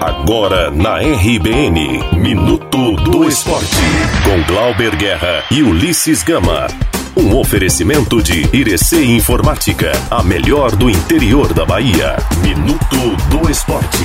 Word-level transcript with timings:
Agora 0.00 0.70
na 0.70 0.98
RBN, 0.98 2.18
Minuto 2.18 2.96
do 2.96 3.26
Esporte, 3.26 3.76
com 4.24 4.42
Glauber 4.52 4.94
Guerra 4.94 5.42
e 5.50 5.62
Ulisses 5.62 6.22
Gama. 6.22 6.66
Um 7.16 7.34
oferecimento 7.38 8.22
de 8.22 8.46
Irecê 8.54 9.02
Informática, 9.02 9.92
a 10.10 10.22
melhor 10.22 10.76
do 10.76 10.90
interior 10.90 11.54
da 11.54 11.64
Bahia. 11.64 12.16
Minuto 12.42 13.16
do 13.30 13.50
Esporte. 13.50 14.04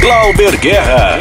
Glauber 0.00 0.56
Guerra. 0.56 1.18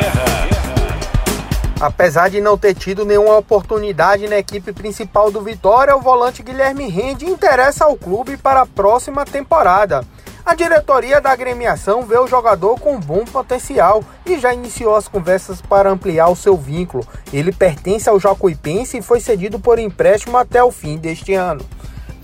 Apesar 1.81 2.29
de 2.29 2.39
não 2.39 2.57
ter 2.57 2.75
tido 2.75 3.05
nenhuma 3.05 3.37
oportunidade 3.37 4.27
na 4.27 4.37
equipe 4.37 4.71
principal 4.71 5.31
do 5.31 5.41
Vitória, 5.41 5.95
o 5.95 6.01
volante 6.01 6.43
Guilherme 6.43 6.89
Rende 6.89 7.25
interessa 7.25 7.85
ao 7.85 7.95
clube 7.95 8.37
para 8.37 8.61
a 8.61 8.65
próxima 8.65 9.25
temporada. 9.25 10.05
A 10.45 10.55
diretoria 10.55 11.21
da 11.21 11.31
agremiação 11.31 12.05
vê 12.05 12.17
o 12.17 12.27
jogador 12.27 12.79
com 12.79 12.99
bom 12.99 13.25
potencial 13.25 14.03
e 14.25 14.39
já 14.39 14.53
iniciou 14.53 14.95
as 14.95 15.07
conversas 15.07 15.61
para 15.61 15.89
ampliar 15.89 16.29
o 16.29 16.35
seu 16.35 16.55
vínculo. 16.57 17.05
Ele 17.31 17.51
pertence 17.51 18.09
ao 18.09 18.19
Jacuipense 18.19 18.97
e 18.97 19.01
foi 19.01 19.19
cedido 19.19 19.59
por 19.59 19.77
empréstimo 19.77 20.37
até 20.37 20.63
o 20.63 20.71
fim 20.71 20.97
deste 20.97 21.33
ano. 21.33 21.65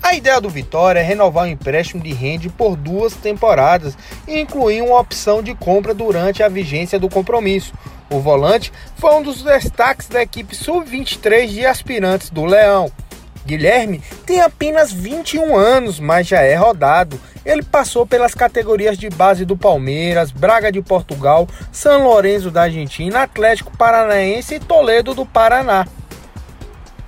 A 0.02 0.14
ideia 0.14 0.40
do 0.40 0.48
Vitória 0.48 1.00
é 1.00 1.02
renovar 1.02 1.44
o 1.44 1.50
empréstimo 1.50 2.02
de 2.02 2.12
rende 2.12 2.48
por 2.48 2.76
duas 2.76 3.14
temporadas 3.14 3.96
e 4.26 4.38
incluir 4.38 4.82
uma 4.82 5.00
opção 5.00 5.42
de 5.42 5.54
compra 5.54 5.92
durante 5.92 6.42
a 6.42 6.48
vigência 6.48 6.98
do 6.98 7.08
compromisso. 7.08 7.74
O 8.08 8.20
volante 8.20 8.72
foi 8.96 9.14
um 9.14 9.22
dos 9.22 9.42
destaques 9.42 10.06
da 10.06 10.22
equipe 10.22 10.54
sub-23 10.54 11.48
de 11.48 11.66
aspirantes 11.66 12.30
do 12.30 12.44
Leão. 12.44 12.90
Guilherme 13.46 14.02
tem 14.26 14.40
apenas 14.40 14.92
21 14.92 15.56
anos, 15.56 16.00
mas 16.00 16.26
já 16.26 16.40
é 16.40 16.56
rodado. 16.56 17.18
Ele 17.44 17.62
passou 17.62 18.04
pelas 18.04 18.34
categorias 18.34 18.98
de 18.98 19.08
base 19.08 19.44
do 19.44 19.56
Palmeiras, 19.56 20.32
Braga 20.32 20.72
de 20.72 20.82
Portugal, 20.82 21.48
São 21.70 22.02
Lourenço 22.02 22.50
da 22.50 22.62
Argentina, 22.62 23.22
Atlético 23.22 23.74
Paranaense 23.76 24.56
e 24.56 24.60
Toledo 24.60 25.14
do 25.14 25.24
Paraná. 25.24 25.86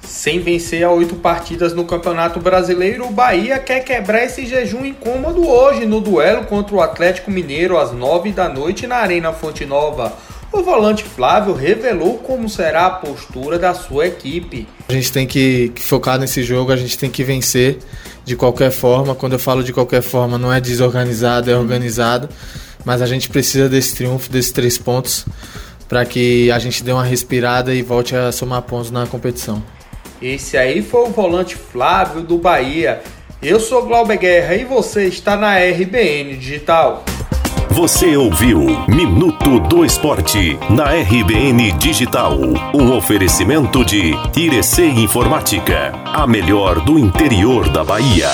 Sem 0.01 0.41
vencer 0.41 0.85
a 0.85 0.91
oito 0.91 1.17
partidas 1.17 1.75
no 1.75 1.85
Campeonato 1.85 2.41
Brasileiro, 2.41 3.07
o 3.07 3.11
Bahia 3.11 3.59
quer 3.59 3.81
quebrar 3.81 4.25
esse 4.25 4.47
jejum 4.47 4.85
incômodo 4.85 5.47
hoje 5.47 5.85
no 5.85 6.01
duelo 6.01 6.47
contra 6.47 6.75
o 6.75 6.81
Atlético 6.81 7.31
Mineiro 7.31 7.77
às 7.77 7.93
nove 7.93 8.33
da 8.33 8.49
noite 8.49 8.87
na 8.87 8.97
Arena 8.97 9.33
Fonte 9.33 9.67
Nova. 9.67 10.15
O 10.51 10.63
volante 10.63 11.05
Flávio 11.05 11.53
revelou 11.53 12.19
como 12.19 12.49
será 12.49 12.87
a 12.87 12.91
postura 12.91 13.59
da 13.59 13.75
sua 13.75 14.07
equipe. 14.07 14.67
A 14.89 14.93
gente 14.95 15.13
tem 15.13 15.27
que, 15.27 15.71
focar 15.79 16.19
nesse 16.19 16.43
jogo, 16.43 16.73
a 16.73 16.77
gente 16.77 16.97
tem 16.97 17.11
que 17.11 17.23
vencer 17.23 17.79
de 18.25 18.35
qualquer 18.35 18.71
forma. 18.71 19.15
Quando 19.15 19.35
eu 19.35 19.39
falo 19.39 19.63
de 19.63 19.75
qualquer 19.75 20.01
forma, 20.01 20.39
não 20.39 20.51
é 20.51 20.59
desorganizado, 20.59 21.51
é 21.51 21.57
organizado. 21.57 22.31
Mas 22.83 23.03
a 23.03 23.07
gente 23.07 23.29
precisa 23.29 23.69
desse 23.69 23.95
triunfo, 23.95 24.31
desses 24.31 24.51
três 24.51 24.79
pontos, 24.79 25.27
para 25.87 26.07
que 26.07 26.51
a 26.51 26.59
gente 26.59 26.83
dê 26.83 26.93
uma 26.93 27.05
respirada 27.05 27.75
e 27.75 27.83
volte 27.83 28.17
a 28.17 28.33
somar 28.33 28.63
pontos 28.63 28.91
na 28.91 29.07
competição. 29.07 29.63
Esse 30.23 30.57
aí 30.57 30.81
foi 30.81 31.03
o 31.03 31.11
volante 31.11 31.57
Flávio 31.57 32.23
do 32.23 32.39
Bahia. 32.39 33.03
Eu 33.43 33.61
sou 33.61 33.85
Glauber 33.85 34.17
Guerra 34.17 34.55
e 34.55 34.65
você 34.65 35.05
está 35.05 35.37
na 35.37 35.59
RBN 35.59 36.37
Digital. 36.37 37.05
Você 37.71 38.17
ouviu 38.17 38.67
Minuto 38.89 39.61
do 39.61 39.85
Esporte 39.85 40.59
na 40.71 40.87
RBN 40.87 41.73
Digital. 41.79 42.37
Um 42.75 42.97
oferecimento 42.97 43.85
de 43.85 44.15
Irecê 44.37 44.87
Informática, 44.87 45.93
a 46.07 46.27
melhor 46.27 46.81
do 46.81 46.99
interior 46.99 47.69
da 47.69 47.85
Bahia. 47.85 48.31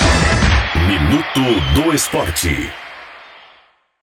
Minuto 0.87 1.61
do 1.75 1.95
Esporte. 1.95 2.71